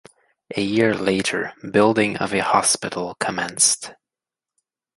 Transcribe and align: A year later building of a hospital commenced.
A 0.57 0.61
year 0.63 0.95
later 0.95 1.53
building 1.61 2.17
of 2.17 2.33
a 2.33 2.39
hospital 2.41 3.13
commenced. 3.19 3.91